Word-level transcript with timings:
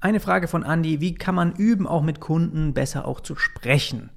Eine 0.00 0.20
Frage 0.20 0.46
von 0.46 0.62
Andy, 0.62 1.00
wie 1.00 1.14
kann 1.14 1.34
man 1.34 1.56
üben, 1.56 1.86
auch 1.88 2.02
mit 2.02 2.20
Kunden 2.20 2.72
besser 2.72 3.04
auch 3.08 3.18
zu 3.18 3.34
sprechen? 3.34 4.10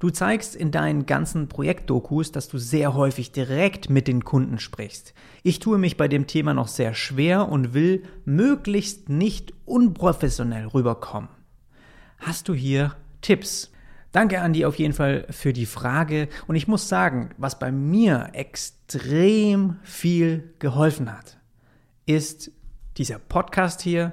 Du 0.00 0.10
zeigst 0.10 0.56
in 0.56 0.72
deinen 0.72 1.06
ganzen 1.06 1.46
Projektdokus, 1.46 2.32
dass 2.32 2.48
du 2.48 2.58
sehr 2.58 2.94
häufig 2.94 3.30
direkt 3.30 3.90
mit 3.90 4.08
den 4.08 4.24
Kunden 4.24 4.58
sprichst. 4.58 5.14
Ich 5.44 5.60
tue 5.60 5.78
mich 5.78 5.96
bei 5.96 6.08
dem 6.08 6.26
Thema 6.26 6.52
noch 6.52 6.66
sehr 6.66 6.94
schwer 6.94 7.48
und 7.48 7.74
will 7.74 8.02
möglichst 8.24 9.08
nicht 9.08 9.54
unprofessionell 9.66 10.66
rüberkommen. 10.66 11.28
Hast 12.18 12.48
du 12.48 12.54
hier 12.54 12.96
Tipps? 13.20 13.70
Danke, 14.10 14.40
Andi, 14.40 14.64
auf 14.64 14.80
jeden 14.80 14.94
Fall 14.94 15.26
für 15.30 15.52
die 15.52 15.66
Frage. 15.66 16.28
Und 16.48 16.56
ich 16.56 16.66
muss 16.66 16.88
sagen, 16.88 17.30
was 17.36 17.60
bei 17.60 17.70
mir 17.70 18.30
extrem 18.32 19.76
viel 19.84 20.54
geholfen 20.58 21.16
hat, 21.16 21.38
ist 22.06 22.50
dieser 22.96 23.20
Podcast 23.20 23.80
hier, 23.80 24.12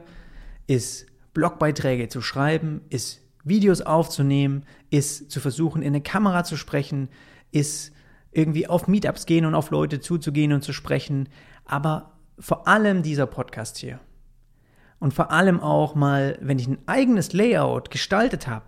ist 0.68 1.08
Blogbeiträge 1.34 2.10
zu 2.10 2.22
schreiben, 2.22 2.82
ist 2.90 3.22
Videos 3.44 3.82
aufzunehmen, 3.82 4.66
ist 4.90 5.32
zu 5.32 5.40
versuchen, 5.40 5.82
in 5.82 5.90
eine 5.90 6.02
Kamera 6.02 6.44
zu 6.44 6.58
sprechen, 6.58 7.10
ist 7.52 7.94
irgendwie 8.32 8.68
auf 8.68 8.88
Meetups 8.88 9.26
gehen 9.26 9.46
und 9.46 9.56
auf 9.56 9.72
Leute 9.72 10.00
zuzugehen 10.00 10.54
und 10.54 10.64
zu 10.64 10.74
sprechen. 10.74 11.30
Aber 11.66 12.18
vor 12.40 12.68
allem 12.68 13.02
dieser 13.02 13.26
Podcast 13.26 13.78
hier. 13.78 14.00
Und 15.00 15.14
vor 15.14 15.32
allem 15.32 15.60
auch 15.60 15.96
mal, 15.96 16.38
wenn 16.42 16.60
ich 16.60 16.68
ein 16.68 16.80
eigenes 16.88 17.34
Layout 17.34 17.92
gestaltet 17.92 18.48
habe, 18.48 18.66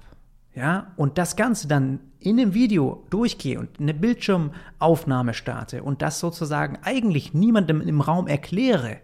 ja, 0.55 0.91
und 0.95 1.17
das 1.17 1.35
Ganze 1.35 1.67
dann 1.67 1.99
in 2.19 2.37
dem 2.37 2.53
Video 2.53 3.05
durchgehe 3.09 3.59
und 3.59 3.79
eine 3.79 3.93
Bildschirmaufnahme 3.93 5.33
starte 5.33 5.83
und 5.83 6.01
das 6.01 6.19
sozusagen 6.19 6.77
eigentlich 6.83 7.33
niemandem 7.33 7.81
im 7.81 8.01
Raum 8.01 8.27
erkläre, 8.27 8.97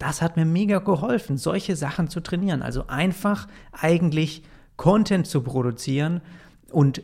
das 0.00 0.22
hat 0.22 0.36
mir 0.36 0.46
mega 0.46 0.78
geholfen, 0.78 1.36
solche 1.36 1.76
Sachen 1.76 2.08
zu 2.08 2.20
trainieren. 2.20 2.62
Also 2.62 2.86
einfach 2.88 3.46
eigentlich 3.70 4.42
Content 4.76 5.26
zu 5.26 5.42
produzieren 5.42 6.22
und 6.72 7.02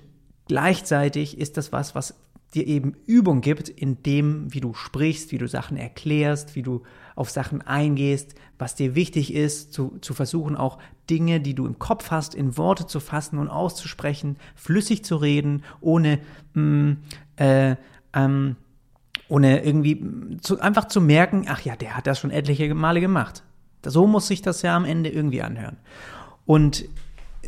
gleichzeitig 0.49 1.39
ist 1.39 1.59
das 1.59 1.73
was, 1.73 1.95
was 1.95 2.15
dir 2.55 2.67
eben 2.67 2.95
Übung 3.05 3.43
gibt 3.43 3.69
in 3.69 4.03
dem, 4.03 4.53
wie 4.55 4.61
du 4.61 4.73
sprichst, 4.73 5.31
wie 5.31 5.37
du 5.37 5.47
Sachen 5.47 5.77
erklärst, 5.77 6.55
wie 6.57 6.63
du 6.63 6.85
auf 7.17 7.29
Sachen 7.29 7.61
eingehst, 7.61 8.35
was 8.59 8.75
dir 8.75 8.95
wichtig 8.95 9.35
ist, 9.35 9.75
zu, 9.75 9.99
zu 10.01 10.15
versuchen 10.15 10.57
auch 10.57 10.79
Dinge, 11.11 11.41
die 11.41 11.55
du 11.55 11.67
im 11.67 11.79
Kopf 11.79 12.11
hast, 12.11 12.35
in 12.35 12.57
Worte 12.57 12.87
zu 12.87 13.01
fassen 13.01 13.39
und 13.39 13.51
auszusprechen, 13.51 14.37
flüssig 14.55 15.05
zu 15.05 15.17
reden, 15.17 15.65
ohne 15.83 16.19
mh, 16.55 16.63
mm, 16.63 16.97
äh, 17.37 17.77
ähm, 18.15 18.57
ohne 19.29 19.65
irgendwie 19.65 20.39
zu, 20.41 20.61
einfach 20.61 20.87
zu 20.87 21.01
merken, 21.01 21.47
ach 21.49 21.61
ja, 21.63 21.77
der 21.77 21.97
hat 21.97 22.07
das 22.07 22.19
schon 22.21 22.31
etliche 22.31 22.75
Male 22.75 23.01
gemacht. 23.01 23.43
So 23.85 24.07
muss 24.07 24.29
sich 24.29 24.43
das 24.43 24.63
ja 24.63 24.77
am 24.77 24.85
Ende 24.85 25.11
irgendwie 25.11 25.43
anhören. 25.43 25.77
Und 26.45 26.89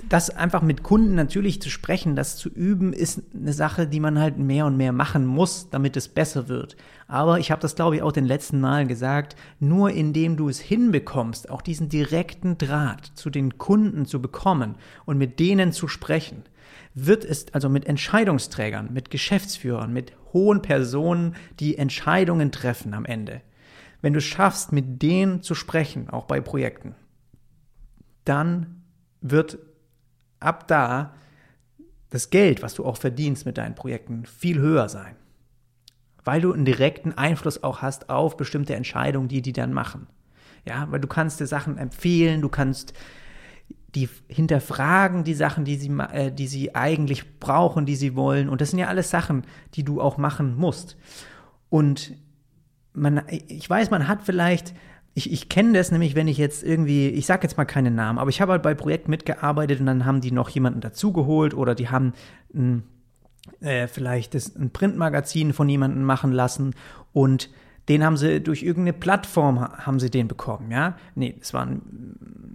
das 0.09 0.31
einfach 0.31 0.63
mit 0.63 0.83
Kunden 0.83 1.15
natürlich 1.15 1.61
zu 1.61 1.71
sprechen, 1.71 2.17
das 2.17 2.37
zu 2.37 2.49
üben, 2.49 2.93
ist 2.93 3.23
eine 3.35 3.53
Sache, 3.53 3.87
die 3.87 4.01
man 4.01 4.19
halt 4.19 4.39
mehr 4.39 4.67
und 4.67 4.77
mehr 4.77 4.93
machen 4.93 5.27
muss, 5.27 5.71
damit 5.71 5.97
es 5.97 6.09
besser 6.09 6.49
wird. 6.49 6.77
Aber 7.07 7.39
ich 7.39 7.51
habe 7.51 7.63
das, 7.63 7.75
glaube 7.75 7.97
ich, 7.97 8.03
auch 8.03 8.13
den 8.13 8.25
letzten 8.27 8.61
Malen 8.61 8.89
gesagt, 8.89 9.37
nur 9.61 9.91
indem 9.91 10.37
du 10.37 10.49
es 10.49 10.61
hinbekommst, 10.61 11.51
auch 11.51 11.63
diesen 11.63 11.89
direkten 11.89 12.59
Draht 12.59 13.13
zu 13.15 13.31
den 13.31 13.59
Kunden 13.59 14.07
zu 14.07 14.21
bekommen 14.21 14.77
und 15.05 15.19
mit 15.19 15.41
denen 15.41 15.73
zu 15.73 15.89
sprechen, 15.89 16.45
wird 16.95 17.25
es 17.25 17.53
also 17.55 17.69
mit 17.69 17.87
Entscheidungsträgern, 17.87 18.93
mit 18.93 19.11
Geschäftsführern, 19.11 19.93
mit 19.93 20.13
hohen 20.33 20.63
Personen, 20.63 21.37
die 21.61 21.79
Entscheidungen 21.79 22.53
treffen 22.53 22.95
am 22.95 23.05
Ende. 23.05 23.41
Wenn 24.01 24.13
du 24.13 24.21
schaffst, 24.21 24.73
mit 24.73 25.03
denen 25.03 25.43
zu 25.43 25.55
sprechen, 25.55 26.09
auch 26.11 26.27
bei 26.27 26.41
Projekten, 26.41 26.95
dann 28.25 28.83
wird 29.21 29.59
ab 30.41 30.69
da 30.69 31.15
das 32.11 32.31
Geld, 32.31 32.63
was 32.63 32.75
du 32.75 32.85
auch 32.85 32.97
verdienst 32.97 33.45
mit 33.45 33.59
deinen 33.59 33.75
Projekten, 33.75 34.25
viel 34.25 34.59
höher 34.59 34.89
sein. 34.89 35.17
Weil 36.25 36.41
du 36.41 36.53
einen 36.53 36.65
direkten 36.65 37.13
Einfluss 37.13 37.63
auch 37.63 37.83
hast 37.83 38.11
auf 38.11 38.37
bestimmte 38.37 38.75
Entscheidungen, 38.75 39.29
die 39.29 39.43
die 39.43 39.53
dann 39.53 39.73
machen. 39.73 40.07
Ja, 40.65 40.87
weil 40.91 41.01
du 41.01 41.09
kannst 41.09 41.41
dir 41.41 41.47
Sachen 41.47 41.79
empfehlen, 41.79 42.41
du 42.41 42.49
kannst 42.49 42.93
die 43.95 44.09
hinterfragen 44.29 45.25
die 45.25 45.35
Sachen, 45.35 45.65
die 45.65 45.77
sie, 45.77 45.91
äh, 46.13 46.31
die 46.31 46.47
sie 46.47 46.75
eigentlich 46.75 47.39
brauchen, 47.41 47.87
die 47.87 47.97
sie 47.97 48.15
wollen. 48.15 48.49
Und 48.49 48.61
das 48.61 48.71
sind 48.71 48.79
ja 48.79 48.89
alles 48.89 49.11
Sachen, 49.11 49.45
die 49.75 49.83
du 49.83 50.01
auch 50.01 50.19
machen 50.19 50.57
musst. 50.57 50.97
Und 51.71 52.15
man, 52.93 53.23
ich 53.29 53.69
weiß, 53.69 53.91
man 53.91 54.09
hat 54.09 54.23
vielleicht 54.23 54.75
ich, 55.19 55.33
ich 55.33 55.49
kenne 55.49 55.73
das 55.73 55.91
nämlich, 55.91 56.15
wenn 56.15 56.29
ich 56.29 56.39
jetzt 56.39 56.63
irgendwie, 56.63 57.09
ich 57.09 57.27
sage 57.27 57.43
jetzt 57.43 57.57
mal 57.57 57.65
keine 57.65 57.91
Namen, 57.91 58.21
aber 58.21 58.31
ich 58.31 58.41
habe 58.41 58.53
halt 58.53 58.63
bei 58.63 58.75
Projekten 58.75 59.11
mitgearbeitet 59.11 59.81
und 59.81 59.87
dann 59.87 60.05
haben 60.05 60.21
die 60.21 60.31
noch 60.31 60.49
jemanden 60.49 60.81
dazugeholt 60.81 61.55
oder 61.55 61.75
die 61.75 61.89
haben 61.89 62.13
ein, 62.55 62.85
äh, 63.61 63.89
vielleicht 63.89 64.35
das, 64.35 64.55
ein 64.55 64.71
Printmagazin 64.71 65.53
von 65.53 65.69
jemandem 65.69 66.05
machen 66.05 66.31
lassen 66.31 66.75
und 67.13 67.51
den 67.89 68.05
haben 68.05 68.17
sie 68.17 68.41
durch 68.41 68.63
irgendeine 68.63 68.93
Plattform 68.93 69.61
haben 69.61 69.99
sie 69.99 70.11
den 70.11 70.29
bekommen, 70.29 70.71
ja? 70.71 70.97
Nee, 71.17 71.35
es 71.41 71.53
war 71.53 71.63
eine 71.63 71.81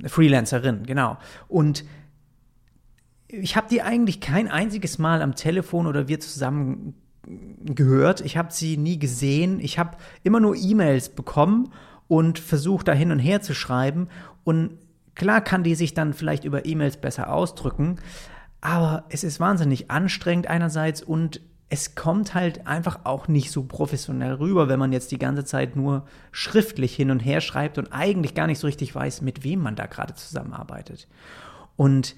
Freelancerin, 0.05 0.85
genau. 0.85 1.17
Und 1.47 1.85
ich 3.27 3.55
habe 3.55 3.67
die 3.69 3.81
eigentlich 3.81 4.19
kein 4.21 4.47
einziges 4.47 4.99
Mal 4.99 5.21
am 5.21 5.35
Telefon 5.35 5.87
oder 5.87 6.07
wir 6.07 6.19
zusammen 6.19 6.95
gehört. 7.63 8.21
Ich 8.21 8.37
habe 8.37 8.51
sie 8.51 8.77
nie 8.77 8.99
gesehen. 8.99 9.59
Ich 9.59 9.79
habe 9.79 9.97
immer 10.23 10.39
nur 10.39 10.55
E-Mails 10.55 11.09
bekommen 11.09 11.71
und 12.07 12.37
versucht 12.37 12.87
da 12.87 12.93
hin 12.93 13.11
und 13.11 13.19
her 13.19 13.41
zu 13.41 13.55
schreiben. 13.55 14.07
Und 14.43 14.77
klar 15.15 15.41
kann 15.41 15.63
die 15.63 15.75
sich 15.75 15.93
dann 15.93 16.13
vielleicht 16.13 16.43
über 16.43 16.65
E-Mails 16.65 16.97
besser 16.97 17.31
ausdrücken, 17.31 17.97
aber 18.61 19.05
es 19.09 19.23
ist 19.23 19.39
wahnsinnig 19.39 19.91
anstrengend 19.91 20.47
einerseits 20.47 21.01
und 21.01 21.41
es 21.73 21.95
kommt 21.95 22.35
halt 22.35 22.67
einfach 22.67 22.99
auch 23.03 23.27
nicht 23.27 23.49
so 23.49 23.63
professionell 23.63 24.33
rüber, 24.33 24.69
wenn 24.69 24.77
man 24.77 24.93
jetzt 24.93 25.11
die 25.11 25.17
ganze 25.17 25.43
Zeit 25.43 25.75
nur 25.75 26.05
schriftlich 26.31 26.95
hin 26.95 27.09
und 27.09 27.19
her 27.19 27.41
schreibt 27.41 27.79
und 27.79 27.91
eigentlich 27.91 28.35
gar 28.35 28.45
nicht 28.45 28.59
so 28.59 28.67
richtig 28.67 28.93
weiß, 28.93 29.21
mit 29.21 29.43
wem 29.43 29.59
man 29.59 29.75
da 29.75 29.87
gerade 29.87 30.13
zusammenarbeitet. 30.13 31.07
Und 31.75 32.15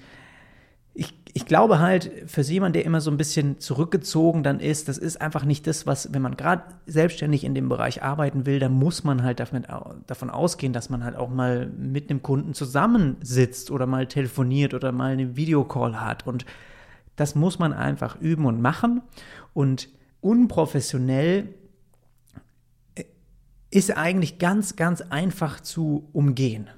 ich, 0.92 1.14
ich 1.32 1.46
glaube 1.46 1.78
halt, 1.78 2.10
für 2.26 2.42
jemanden, 2.42 2.74
der 2.74 2.84
immer 2.84 3.00
so 3.00 3.10
ein 3.10 3.16
bisschen 3.16 3.58
zurückgezogen 3.58 4.42
dann 4.42 4.60
ist, 4.60 4.88
das 4.88 4.98
ist 4.98 5.22
einfach 5.22 5.46
nicht 5.46 5.66
das, 5.66 5.86
was, 5.86 6.12
wenn 6.12 6.20
man 6.20 6.36
gerade 6.36 6.64
selbstständig 6.84 7.42
in 7.42 7.54
dem 7.54 7.70
Bereich 7.70 8.02
arbeiten 8.02 8.44
will, 8.44 8.58
dann 8.58 8.72
muss 8.72 9.04
man 9.04 9.22
halt 9.22 9.40
davon, 9.40 9.66
davon 10.06 10.28
ausgehen, 10.28 10.74
dass 10.74 10.90
man 10.90 11.02
halt 11.02 11.16
auch 11.16 11.30
mal 11.30 11.66
mit 11.66 12.10
einem 12.10 12.22
Kunden 12.22 12.52
zusammensitzt 12.52 13.70
oder 13.70 13.86
mal 13.86 14.06
telefoniert 14.06 14.74
oder 14.74 14.92
mal 14.92 15.12
eine 15.12 15.34
Videocall 15.34 15.98
hat. 15.98 16.26
Und 16.26 16.44
das 17.16 17.34
muss 17.34 17.58
man 17.58 17.72
einfach 17.72 18.20
üben 18.20 18.46
und 18.46 18.60
machen. 18.60 19.02
Und 19.52 19.88
unprofessionell 20.20 21.54
äh, 22.94 23.04
ist 23.70 23.96
eigentlich 23.96 24.38
ganz, 24.38 24.76
ganz 24.76 25.00
einfach 25.00 25.60
zu 25.60 26.08
umgehen. 26.12 26.68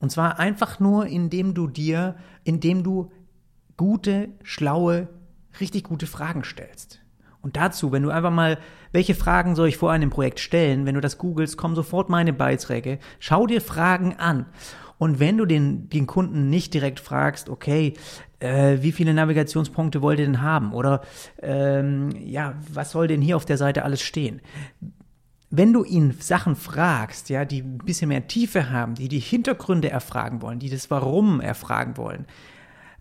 Und 0.00 0.10
zwar 0.10 0.38
einfach 0.38 0.80
nur, 0.80 1.06
indem 1.06 1.54
du 1.54 1.66
dir, 1.66 2.16
indem 2.44 2.82
du 2.82 3.10
gute, 3.76 4.28
schlaue, 4.42 5.08
richtig 5.60 5.84
gute 5.84 6.06
Fragen 6.06 6.44
stellst. 6.44 7.00
Und 7.40 7.56
dazu, 7.56 7.92
wenn 7.92 8.02
du 8.02 8.10
einfach 8.10 8.32
mal, 8.32 8.58
welche 8.92 9.14
Fragen 9.14 9.54
soll 9.54 9.68
ich 9.68 9.76
vor 9.76 9.92
einem 9.92 10.10
Projekt 10.10 10.40
stellen, 10.40 10.86
wenn 10.86 10.94
du 10.94 11.00
das 11.00 11.18
googelst, 11.18 11.56
kommen 11.56 11.74
sofort 11.74 12.08
meine 12.08 12.32
Beiträge. 12.32 12.98
Schau 13.20 13.46
dir 13.46 13.60
Fragen 13.60 14.16
an. 14.16 14.46
Und 14.98 15.20
wenn 15.20 15.38
du 15.38 15.46
den, 15.46 15.88
den 15.88 16.06
Kunden 16.06 16.50
nicht 16.50 16.74
direkt 16.74 17.00
fragst, 17.00 17.48
okay, 17.48 17.94
äh, 18.40 18.78
wie 18.80 18.92
viele 18.92 19.14
Navigationspunkte 19.14 20.02
wollt 20.02 20.18
ihr 20.18 20.26
denn 20.26 20.42
haben? 20.42 20.72
Oder 20.72 21.02
ähm, 21.40 22.10
ja, 22.20 22.54
was 22.72 22.90
soll 22.90 23.06
denn 23.06 23.22
hier 23.22 23.36
auf 23.36 23.44
der 23.44 23.58
Seite 23.58 23.84
alles 23.84 24.02
stehen? 24.02 24.40
Wenn 25.50 25.72
du 25.72 25.84
ihn 25.84 26.14
Sachen 26.18 26.56
fragst, 26.56 27.30
ja, 27.30 27.44
die 27.44 27.62
ein 27.62 27.78
bisschen 27.78 28.08
mehr 28.08 28.26
Tiefe 28.26 28.70
haben, 28.70 28.96
die 28.96 29.08
die 29.08 29.20
Hintergründe 29.20 29.88
erfragen 29.88 30.42
wollen, 30.42 30.58
die 30.58 30.68
das 30.68 30.90
Warum 30.90 31.40
erfragen 31.40 31.96
wollen, 31.96 32.26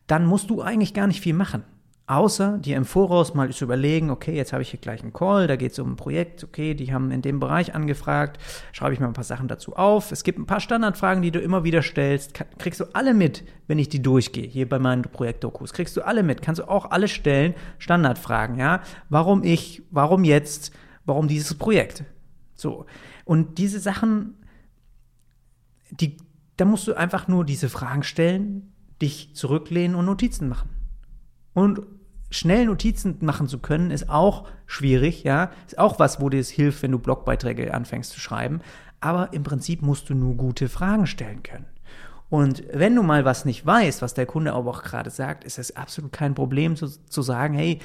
dann 0.06 0.26
musst 0.26 0.50
du 0.50 0.62
eigentlich 0.62 0.94
gar 0.94 1.08
nicht 1.08 1.20
viel 1.20 1.34
machen. 1.34 1.64
Außer 2.10 2.58
dir 2.58 2.78
im 2.78 2.86
Voraus 2.86 3.34
mal 3.34 3.50
zu 3.52 3.66
überlegen, 3.66 4.10
okay, 4.12 4.34
jetzt 4.34 4.54
habe 4.54 4.62
ich 4.62 4.70
hier 4.70 4.80
gleich 4.80 5.02
einen 5.02 5.12
Call, 5.12 5.46
da 5.48 5.58
geht 5.58 5.74
es 5.74 5.80
um 5.80 5.92
ein 5.92 5.96
Projekt, 5.98 6.42
okay, 6.42 6.74
die 6.74 6.94
haben 6.94 7.12
in 7.12 7.22
dem 7.22 7.42
Bereich 7.42 7.76
angefragt, 7.76 8.42
schreibe 8.72 8.94
ich 8.94 9.02
mal 9.02 9.08
ein 9.08 9.14
paar 9.14 9.26
Sachen 9.26 9.50
dazu 9.50 9.76
auf. 9.76 10.14
Es 10.14 10.24
gibt 10.24 10.40
ein 10.40 10.46
paar 10.46 10.62
Standardfragen, 10.62 11.22
die 11.22 11.32
du 11.32 11.40
immer 11.40 11.66
wieder 11.66 11.82
stellst, 11.82 12.34
kriegst 12.60 12.80
du 12.80 12.86
alle 12.94 13.14
mit, 13.14 13.44
wenn 13.68 13.78
ich 13.78 13.90
die 13.90 14.02
durchgehe, 14.02 14.48
hier 14.48 14.70
bei 14.70 14.80
meinen 14.80 15.02
Projektdokus, 15.02 15.74
kriegst 15.74 15.98
du 15.98 16.02
alle 16.02 16.24
mit, 16.24 16.42
kannst 16.42 16.60
du 16.60 16.70
auch 16.70 16.92
alle 16.92 17.10
stellen, 17.10 17.56
Standardfragen, 17.78 18.58
ja, 18.58 18.82
warum 19.10 19.44
ich, 19.44 19.84
warum 19.92 20.24
jetzt, 20.24 20.72
warum 21.04 21.28
dieses 21.28 21.56
Projekt, 21.56 22.06
so. 22.56 22.86
Und 23.26 23.58
diese 23.58 23.82
Sachen, 23.82 24.36
die, 25.92 26.16
da 26.56 26.64
musst 26.64 26.88
du 26.88 26.94
einfach 26.94 27.28
nur 27.28 27.44
diese 27.44 27.68
Fragen 27.68 28.04
stellen, 28.04 28.72
dich 29.02 29.36
zurücklehnen 29.36 29.98
und 29.98 30.06
Notizen 30.06 30.48
machen. 30.48 30.70
Und 31.54 31.82
schnell 32.30 32.66
Notizen 32.66 33.18
machen 33.22 33.48
zu 33.48 33.60
können, 33.60 33.92
ist 33.92 34.10
auch 34.10 34.48
schwierig, 34.66 35.24
ja. 35.24 35.52
Ist 35.66 35.80
auch 35.80 36.00
was, 36.00 36.22
wo 36.22 36.30
dir 36.30 36.40
es 36.40 36.50
hilft, 36.50 36.84
wenn 36.84 36.92
du 36.92 37.00
Blogbeiträge 37.00 37.74
anfängst 37.74 38.12
zu 38.12 38.20
schreiben. 38.20 38.62
Aber 39.00 39.34
im 39.34 39.44
Prinzip 39.44 39.82
musst 39.82 40.10
du 40.10 40.16
nur 40.16 40.36
gute 40.36 40.70
Fragen 40.70 41.08
stellen 41.08 41.44
können. 41.44 41.66
Und 42.30 42.64
wenn 42.74 42.96
du 42.96 43.04
mal 43.04 43.24
was 43.24 43.46
nicht 43.46 43.66
weißt, 43.66 44.02
was 44.02 44.14
der 44.14 44.26
Kunde 44.26 44.54
aber 44.54 44.70
auch 44.70 44.84
gerade 44.84 45.10
sagt, 45.10 45.46
ist 45.46 45.60
es 45.60 45.78
absolut 45.78 46.12
kein 46.12 46.36
Problem 46.36 46.76
zu, 46.76 46.88
zu 46.88 47.22
sagen, 47.22 47.54
hey, 47.54 47.80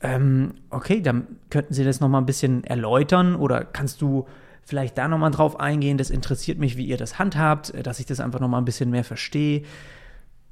ähm, 0.00 0.54
okay, 0.70 1.02
dann 1.02 1.26
könnten 1.50 1.74
Sie 1.74 1.84
das 1.84 2.00
nochmal 2.00 2.22
ein 2.22 2.26
bisschen 2.26 2.64
erläutern 2.64 3.34
oder 3.34 3.64
kannst 3.64 4.00
du 4.00 4.26
vielleicht 4.62 4.96
da 4.98 5.08
nochmal 5.08 5.30
drauf 5.30 5.60
eingehen, 5.60 5.98
das 5.98 6.10
interessiert 6.10 6.58
mich, 6.58 6.76
wie 6.76 6.86
ihr 6.86 6.96
das 6.96 7.18
handhabt, 7.18 7.72
dass 7.86 8.00
ich 8.00 8.06
das 8.06 8.20
einfach 8.20 8.40
nochmal 8.40 8.60
ein 8.60 8.64
bisschen 8.64 8.90
mehr 8.90 9.04
verstehe 9.04 9.62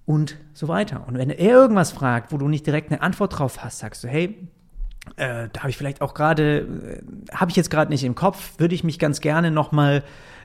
und 0.07 0.37
so 0.53 0.69
weiter. 0.69 1.05
Und 1.07 1.17
wenn 1.17 1.31
er 1.31 1.39
irgendwas 1.39 1.93
fragt, 1.93 2.33
wo 2.33 2.39
du 2.39 2.49
nicht 2.49 2.67
direkt 2.67 2.91
eine 2.91 3.01
Antwort 3.01 3.39
drauf 3.39 3.65
hast, 3.65 3.79
sagst 3.79 4.05
du, 4.05 4.09
hey, 4.09 4.49
äh, 5.17 5.49
da 5.53 5.61
habe 5.61 5.71
ich 5.71 5.77
vielleicht 5.77 6.01
auch 6.01 6.15
gerade, 6.15 6.59
äh, 6.59 7.35
habe 7.35 7.51
ich 7.51 7.57
jetzt 7.57 7.71
gerade 7.71 7.91
nicht 7.91 8.05
im 8.05 8.15
Kopf, 8.15 8.59
würde 8.59 8.75
ich 8.75 8.85
mich 8.85 8.99
ganz 8.99 9.21
gerne 9.21 9.51
nochmal, 9.51 10.03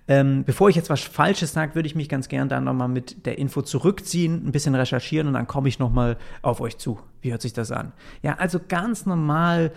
ähm, 0.07 0.43
bevor 0.43 0.69
ich 0.69 0.75
jetzt 0.75 0.89
was 0.89 1.01
Falsches 1.01 1.53
sage, 1.53 1.75
würde 1.75 1.87
ich 1.87 1.95
mich 1.95 2.09
ganz 2.09 2.29
gerne 2.29 2.47
dann 2.47 2.63
nochmal 2.63 2.87
mit 2.87 3.25
der 3.25 3.37
Info 3.37 3.61
zurückziehen, 3.61 4.45
ein 4.45 4.51
bisschen 4.51 4.75
recherchieren 4.75 5.27
und 5.27 5.33
dann 5.33 5.47
komme 5.47 5.69
ich 5.69 5.79
nochmal 5.79 6.17
auf 6.41 6.61
euch 6.61 6.77
zu. 6.77 6.99
Wie 7.21 7.31
hört 7.31 7.41
sich 7.41 7.53
das 7.53 7.71
an? 7.71 7.91
Ja, 8.21 8.35
also 8.35 8.59
ganz 8.65 9.05
normal 9.05 9.71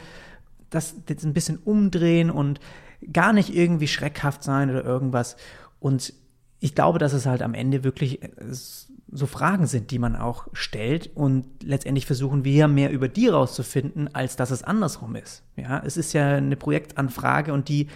das 0.71 0.95
jetzt 1.09 1.25
ein 1.25 1.35
bisschen 1.35 1.59
umdrehen 1.59 2.31
und 2.31 2.61
gar 3.13 3.33
nicht 3.33 3.55
irgendwie 3.55 3.89
schreckhaft 3.89 4.43
sein 4.43 4.71
oder 4.71 4.85
irgendwas. 4.85 5.37
Und 5.81 6.15
ich 6.61 6.75
glaube, 6.75 6.99
dass 6.99 7.13
es 7.13 7.27
halt 7.27 7.43
am 7.43 7.55
Ende 7.55 7.85
wirklich 7.85 8.23
äh, 8.23 8.29
so 9.13 9.27
Fragen 9.27 9.67
sind, 9.67 9.91
die 9.91 9.99
man 9.99 10.17
auch 10.17 10.49
stellt 10.55 11.11
und 11.15 11.45
letztendlich 11.63 12.07
versuchen 12.07 12.45
wir 12.45 12.67
mehr 12.67 12.91
über 12.91 13.09
die 13.09 13.29
rauszufinden, 13.29 14.15
als 14.15 14.37
dass 14.37 14.51
es 14.51 14.63
andersrum 14.63 15.17
ist. 15.17 15.43
Ja, 15.57 15.83
es 15.85 15.97
ist 15.99 16.15
ja 16.15 16.37
eine 16.37 16.57
Projektanfrage 16.57 17.53
und 17.53 17.69
die 17.69 17.89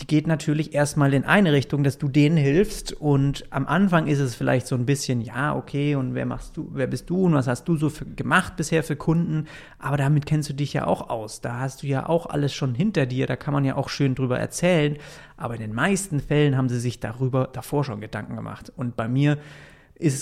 die 0.00 0.06
geht 0.06 0.26
natürlich 0.26 0.74
erstmal 0.74 1.12
in 1.12 1.24
eine 1.24 1.52
Richtung, 1.52 1.84
dass 1.84 1.98
du 1.98 2.08
denen 2.08 2.36
hilfst 2.36 2.92
und 2.92 3.44
am 3.50 3.66
Anfang 3.66 4.06
ist 4.06 4.20
es 4.20 4.34
vielleicht 4.34 4.66
so 4.66 4.74
ein 4.74 4.86
bisschen, 4.86 5.20
ja, 5.20 5.54
okay, 5.54 5.94
und 5.96 6.14
wer 6.14 6.24
machst 6.24 6.56
du, 6.56 6.70
wer 6.72 6.86
bist 6.86 7.10
du 7.10 7.26
und 7.26 7.34
was 7.34 7.46
hast 7.46 7.68
du 7.68 7.76
so 7.76 7.90
für, 7.90 8.06
gemacht 8.06 8.56
bisher 8.56 8.82
für 8.82 8.96
Kunden, 8.96 9.46
aber 9.78 9.98
damit 9.98 10.24
kennst 10.24 10.48
du 10.48 10.54
dich 10.54 10.72
ja 10.72 10.86
auch 10.86 11.10
aus, 11.10 11.40
da 11.40 11.60
hast 11.60 11.82
du 11.82 11.86
ja 11.86 12.08
auch 12.08 12.26
alles 12.26 12.54
schon 12.54 12.74
hinter 12.74 13.04
dir, 13.04 13.26
da 13.26 13.36
kann 13.36 13.52
man 13.52 13.64
ja 13.64 13.76
auch 13.76 13.90
schön 13.90 14.14
drüber 14.14 14.38
erzählen, 14.38 14.96
aber 15.36 15.54
in 15.54 15.60
den 15.60 15.74
meisten 15.74 16.20
Fällen 16.20 16.56
haben 16.56 16.70
sie 16.70 16.80
sich 16.80 16.98
darüber 16.98 17.48
davor 17.52 17.84
schon 17.84 18.00
Gedanken 18.00 18.36
gemacht. 18.36 18.72
Und 18.74 18.96
bei 18.96 19.08
mir 19.08 19.38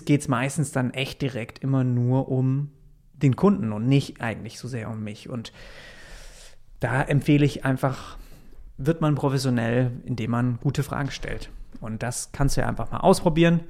geht 0.05 0.21
es 0.21 0.29
meistens 0.29 0.73
dann 0.73 0.93
echt 0.93 1.23
direkt 1.23 1.61
immer 1.61 1.85
nur 1.85 2.29
um 2.29 2.71
den 3.13 3.37
Kunden 3.37 3.73
und 3.73 3.87
nicht 3.87 4.21
eigentlich 4.21 4.59
so 4.59 4.69
sehr 4.69 4.89
um 4.91 5.03
mich 5.03 5.29
und 5.29 5.53
da 6.81 7.03
empfehle 7.03 7.45
ich 7.45 7.65
einfach 7.65 8.17
wird 8.81 9.01
man 9.03 9.15
professionell, 9.15 9.93
indem 10.05 10.31
man 10.31 10.59
gute 10.63 10.83
Fragen 10.83 11.11
stellt. 11.11 11.51
Und 11.81 12.03
das 12.03 12.33
kannst 12.33 12.57
du 12.57 12.63
ja 12.63 12.69
einfach 12.69 12.91
mal 12.91 13.01
ausprobieren 13.01 13.61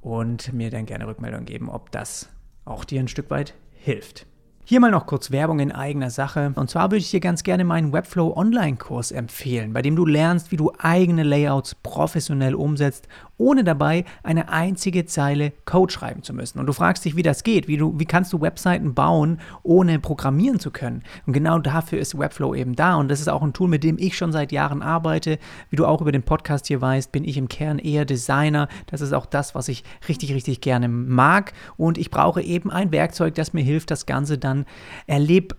und 0.00 0.52
mir 0.52 0.70
dann 0.70 0.86
gerne 0.86 1.06
Rückmeldung 1.06 1.44
geben, 1.44 1.68
ob 1.70 1.90
das 1.92 2.28
auch 2.64 2.84
dir 2.84 3.00
ein 3.00 3.08
Stück 3.08 3.30
weit 3.30 3.54
hilft. 3.72 4.26
Hier 4.64 4.80
mal 4.80 4.90
noch 4.90 5.06
kurz 5.06 5.30
Werbung 5.30 5.60
in 5.60 5.72
eigener 5.72 6.10
Sache. 6.10 6.52
Und 6.56 6.68
zwar 6.68 6.90
würde 6.90 6.98
ich 6.98 7.10
dir 7.10 7.20
ganz 7.20 7.42
gerne 7.42 7.64
meinen 7.64 7.92
Webflow 7.92 8.36
Online-Kurs 8.36 9.12
empfehlen, 9.12 9.72
bei 9.72 9.80
dem 9.80 9.96
du 9.96 10.04
lernst, 10.04 10.52
wie 10.52 10.56
du 10.56 10.72
eigene 10.76 11.22
Layouts 11.22 11.74
professionell 11.76 12.54
umsetzt 12.54 13.08
ohne 13.38 13.64
dabei 13.64 14.04
eine 14.22 14.50
einzige 14.50 15.06
Zeile 15.06 15.52
Code 15.64 15.92
schreiben 15.92 16.22
zu 16.22 16.34
müssen. 16.34 16.58
Und 16.58 16.66
du 16.66 16.72
fragst 16.72 17.04
dich, 17.04 17.16
wie 17.16 17.22
das 17.22 17.44
geht, 17.44 17.68
wie, 17.68 17.76
du, 17.76 17.98
wie 17.98 18.04
kannst 18.04 18.32
du 18.32 18.40
Webseiten 18.40 18.94
bauen, 18.94 19.40
ohne 19.62 19.98
programmieren 19.98 20.60
zu 20.60 20.70
können. 20.70 21.02
Und 21.26 21.32
genau 21.32 21.58
dafür 21.58 21.98
ist 21.98 22.18
Webflow 22.18 22.54
eben 22.54 22.74
da. 22.74 22.96
Und 22.96 23.08
das 23.08 23.20
ist 23.20 23.28
auch 23.28 23.42
ein 23.42 23.52
Tool, 23.52 23.68
mit 23.68 23.84
dem 23.84 23.96
ich 23.98 24.16
schon 24.16 24.32
seit 24.32 24.52
Jahren 24.52 24.82
arbeite. 24.82 25.38
Wie 25.70 25.76
du 25.76 25.86
auch 25.86 26.00
über 26.00 26.12
den 26.12 26.22
Podcast 26.22 26.66
hier 26.66 26.80
weißt, 26.80 27.12
bin 27.12 27.24
ich 27.24 27.36
im 27.36 27.48
Kern 27.48 27.78
eher 27.78 28.04
Designer. 28.04 28.68
Das 28.86 29.00
ist 29.00 29.12
auch 29.12 29.26
das, 29.26 29.54
was 29.54 29.68
ich 29.68 29.84
richtig, 30.08 30.34
richtig 30.34 30.60
gerne 30.60 30.88
mag. 30.88 31.52
Und 31.76 31.96
ich 31.96 32.10
brauche 32.10 32.42
eben 32.42 32.70
ein 32.70 32.92
Werkzeug, 32.92 33.34
das 33.34 33.52
mir 33.52 33.62
hilft, 33.62 33.90
das 33.90 34.06
Ganze 34.06 34.38
dann 34.38 34.66
erlebbar 35.06 35.58